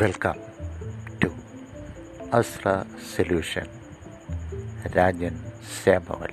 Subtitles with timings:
[0.00, 0.36] welcome
[1.20, 1.28] to
[2.32, 2.68] Asra
[3.10, 3.66] solution
[4.94, 5.34] Rajan
[5.74, 6.32] ശ്യാമവൽ